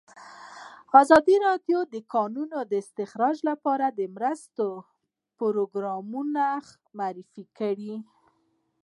[1.01, 4.65] ازادي راډیو د د کانونو استخراج لپاره د مرستو
[5.39, 6.45] پروګرامونه
[6.97, 7.95] معرفي کړي.